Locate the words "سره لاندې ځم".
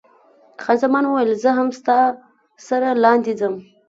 2.67-3.55